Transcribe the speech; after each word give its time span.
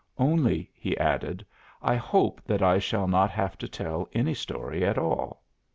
Only," 0.17 0.71
he 0.73 0.97
added, 0.97 1.45
"I 1.79 1.95
hope 1.95 2.41
that 2.45 2.63
I 2.63 2.79
shall 2.79 3.07
not 3.07 3.29
have 3.29 3.55
to 3.59 3.67
tell 3.67 4.09
any 4.15 4.33
story 4.33 4.83
at 4.83 4.97
all." 4.97 5.43